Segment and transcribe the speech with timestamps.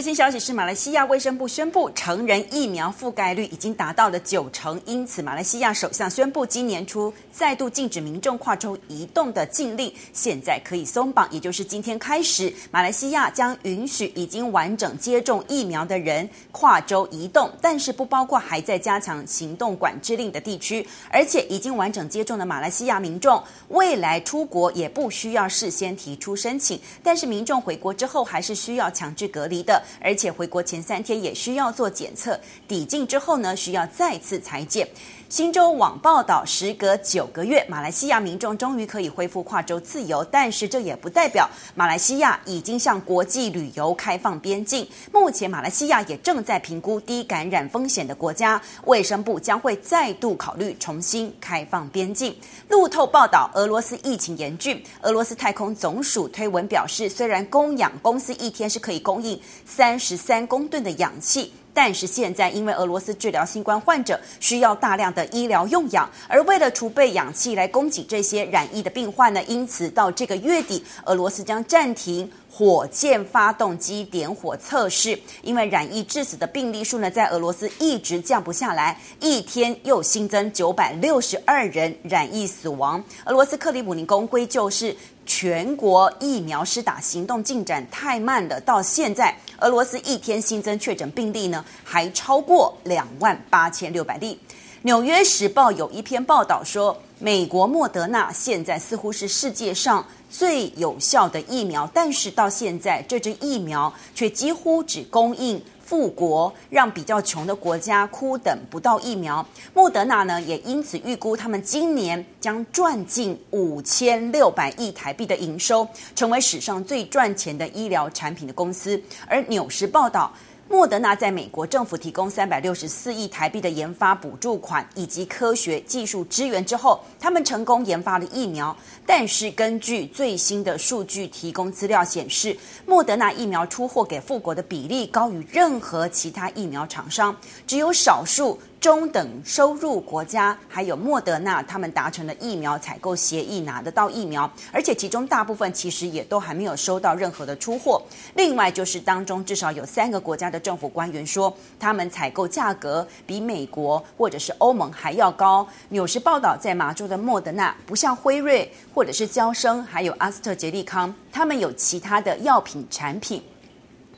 [0.00, 23.38] 最新消息是，马来西亚卫生部宣布，成人疫苗覆盖率已经达到了九成，因此马来西亚首相宣布，今年初再度禁止民众跨州移动的禁令，现在可以松绑，也就是今天开始，马来西亚将允许已经完整接种疫苗的人跨州移动，但是不包括还在加强行动管制令的地区，而且已经完整接种的马来西亚民众，
[23.68, 29.84] 未来出国也不需要事先提出申请，但是民众回国之后还是需要强制隔离的。
[30.00, 34.86] 而且回国前三天也需要做检测，抵境之后呢，需要再次采检。
[35.30, 44.84] 新洲网报道，时隔九个月，马来西亚民众终于可以恢复跨州自由，但是这也不代表马来西亚已经向国际旅游开放边境。
[45.12, 52.34] 目前，马来西亚也正在评估低感染风险的国家，卫生部将会再度考虑重新开放边境。
[52.68, 61.52] 路透报道，俄罗斯疫情严峻，俄罗斯太空总署推文表示，虽然供氧公司一天是可以供应三十三公吨的氧气。
[61.72, 75.18] 但是现在，因为俄罗斯治疗新冠患者需要大量的医疗用氧，而为了储备氧气来供给这些染疫的病患呢，因此到这个月底，俄罗斯将暂停火箭发动机点火测试。
[75.42, 83.02] 因为染疫致死的病例数呢，在俄罗斯一直降不下来，一天又新增九百六十二人染疫死亡。
[83.24, 89.34] 俄罗斯克里姆林宫归咎是全国疫苗施打行动进展太慢了，到现在。
[89.60, 94.38] 俄罗斯一天新增确诊病例呢，还超过两万八千六百例。
[94.82, 105.62] 纽约时报有一篇报道说，美国莫德纳现在似乎是世界上最有效的疫苗，但是到现在这支疫苗却几乎只供应。
[105.84, 119.02] 富国让比较穷的国家哭等不到疫苗，莫德纳呢也因此预估他们今年将赚近五千六百亿台币的营收，成为史上最赚钱的医疗产品的公司。
[119.26, 120.32] 而纽时报道。
[120.72, 128.74] 莫德纳在美国政府提供三百六十四亿台币的研发补助款以及科学技术支援之后，他们成功研发了疫苗。
[129.04, 138.56] 但是根据最新的数据提供资料显示，莫德纳疫苗出货给富国的比例高于任何其他疫苗厂商，只有少数。
[138.80, 148.00] 中等收入国家还有莫德纳，他们达成了疫苗采购协议，拿得到疫苗，而且其中大部分其实也都还没有收到任何的出货。
[148.34, 155.68] 另外就是当中至少有三个国家的政府官员说，他们采购价格比美国或者是欧盟还要高。
[155.90, 163.42] 纽时报道，在马州的莫德纳不像辉瑞或者是娇生，还有阿斯特捷利康，他们有其他的药品产品。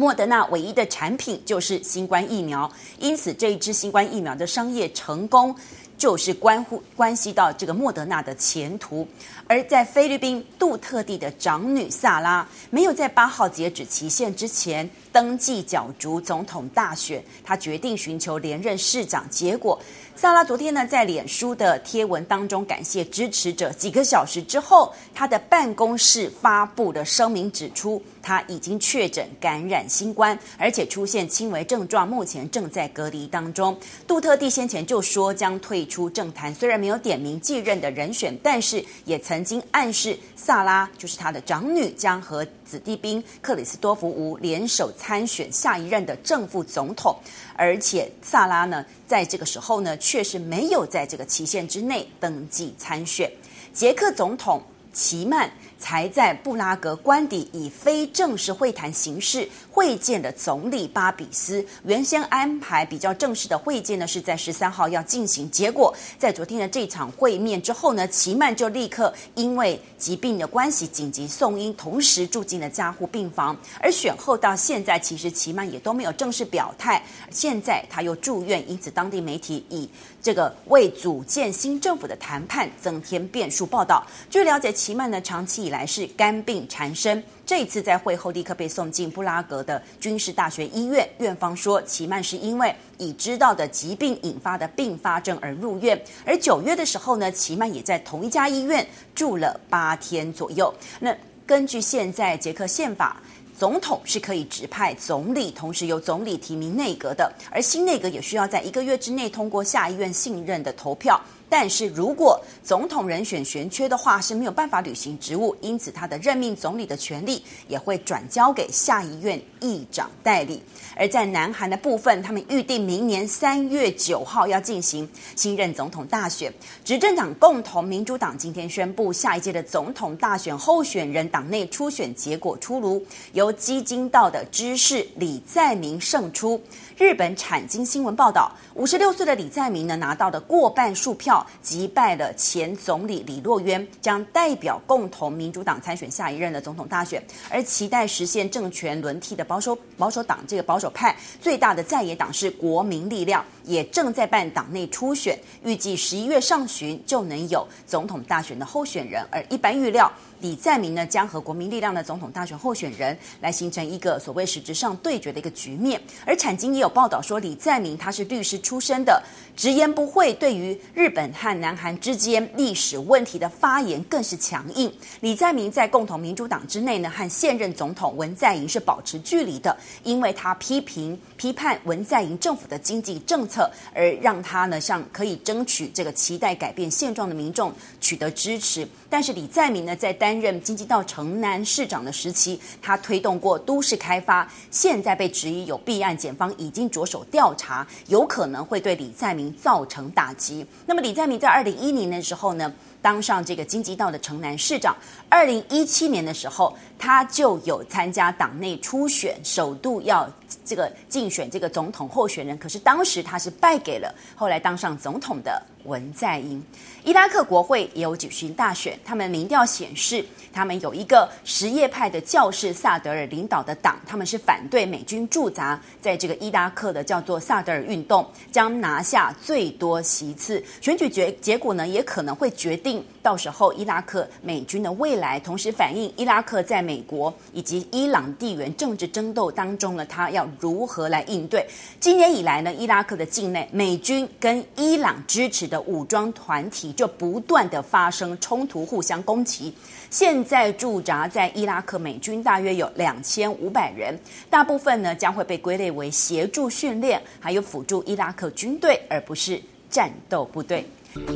[0.00, 2.70] 莫德纳唯一的产品就是新冠疫苗，
[3.00, 5.52] 因此这一支新冠疫苗的商业成功，
[5.96, 9.04] 就是关乎关系到这个莫德纳的前途。
[9.48, 19.28] 而在菲律宾杜特地的长女萨拉，没有在八号截止期限之前登记角逐总统大选，他决定寻求连任市长。
[19.28, 19.76] 结果，
[20.14, 28.00] 萨拉昨天呢在脸书的贴文当中感谢支持者，几个小时之后，他的办公室发布的声明指出。
[28.20, 33.74] 他已经确诊感染新冠，而且出现轻微症状，目前正在隔离当中。
[34.06, 47.16] 杜特地先前就说将退出政坛，虽然没有点名继任的人选，但是也曾经暗示萨拉就是他的长女将和子弟兵克里斯多福吴联手参参选下一任的正副总统。
[47.56, 53.32] 而且萨拉呢，在这个时候呢，确实没有在这个期限之内登记参选。
[53.72, 55.50] 捷克总统齐曼。
[55.80, 59.48] 才在布拉格官邸以非正式会谈形式
[59.78, 61.64] 会见的总理巴比斯。
[61.84, 65.48] 原先安排比较正式的会见呢，是在十三号要进行。
[65.52, 73.56] 结果在昨天的这场会面之后呢，齐曼就立刻因为疾病的关系紧急送医，同时住进了加护病房。
[73.80, 77.00] 而选后到现在，其实齐曼也都没有正式表态。
[77.30, 79.88] 现在他又住院，因此当地媒体以
[80.20, 84.04] 这个为组建新政府的谈判增添变数报道。
[84.28, 91.08] 据了解，齐曼呢长期以来是肝病缠身，这次在会后立刻被送进布拉格的军事大学医院。
[91.16, 95.98] 院方说，齐曼是因为已知道的疾病引发的并发症而入院。
[96.26, 100.70] 而九月的时候呢，齐曼也在同一家医院住了八天左右。
[101.00, 101.16] 那
[101.46, 103.16] 根据现在捷克宪法，
[103.58, 111.18] 总统是可以指派总理，同时由总理提名内阁的，而新内阁也需要在一个月之内通过下议院信任的投票。
[111.48, 120.62] 但是如果总统人选悬缺的话，是没有办法履行职务，因此他的任命总理的权利也会转交给下议院议长代理。
[120.96, 126.52] 而在南韩的部分，他们预定明年三月九号要进行新任总统大选。
[126.84, 136.60] 执政党共同民主党今天宣布，下一届的总统大选候选人党内初选结果出炉，由基金道的知识李在明胜出。
[136.96, 147.22] 日本产经新闻报道，五十六岁的李在明呢，拿到了过半数票，击败了前总理李洛渊，将代表共同民主党参选下一任的总统大选。
[147.50, 159.24] 而期待实现政权轮替的保守保守党，这个保守派最大的在野党是国民力量，也正在办党内初选，预计十一月上旬就能有总统大选的候选人。
[159.30, 166.00] 而一般预料，李在明呢，将和国民力量的总统大选候选人来形成一个所谓实质上对决的一个局面。
[166.24, 169.22] 而产经也有报道说，李在明他是律师出身的，
[169.56, 174.92] 直言不讳，对于日本和南韩之间历史问题的发言更是强硬。
[175.20, 188.86] 李在明在共同民主党之内呢，和现任总统文在寅是保持距离的，因为他批评批判文在寅政府的经济政策，而让他呢向可以争取这个期待改变现状的民众取得支持。
[189.10, 200.64] 但是李在明呢，在担任京畿道城南市长的时期，他推动过都市开发，现在被质疑有弊案，检方已经着手调查，有可能会对李在明造成打击。
[200.84, 202.72] 那么李在明在二零一零年的时候呢，
[203.02, 204.96] 当上这个京畿道的城南市长。
[205.28, 210.30] 二零一七年的时候，他就有参加党内初选，首度要
[210.64, 216.62] 这个竞选这个总统候选人，可是当时他是败给了后来当上总统的文在寅。
[217.02, 230.62] 伊拉克国会也有举行大选，他们民调显示，他们有一个什叶派的教士萨德尔领导的党，他们是反对美军驻扎在这个伊拉克的叫做萨德尔运动，将拿下最多席次。
[230.82, 241.66] 选举结结果呢，也可能会决定到时候伊拉克美军的未来，同时反映伊拉克在美国以及伊朗地缘政治争斗当中呢，他要如何来应对？
[241.98, 246.88] 今年以来呢，伊拉克的境内美军跟伊朗支持的武装团体。
[246.98, 249.72] 就不断的发生冲突，互相攻击。
[250.10, 254.18] 现在驻扎在伊拉克美军大约有两千五百人，
[254.50, 260.84] 大部分呢将会被归类为协助训练，还有辅助伊拉克军队，而不是战斗部队。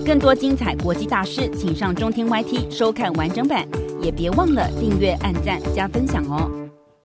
[0.05, 3.67] 更多精彩国际大师，请上中天 YT 收看完整版，
[4.01, 6.62] 也别忘了订阅、按赞、加分享哦。